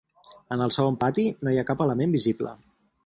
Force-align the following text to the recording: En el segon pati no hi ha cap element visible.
En 0.55 0.63
el 0.67 0.71
segon 0.77 0.97
pati 1.03 1.25
no 1.47 1.53
hi 1.57 1.61
ha 1.63 1.67
cap 1.71 1.85
element 1.87 2.17
visible. 2.17 2.57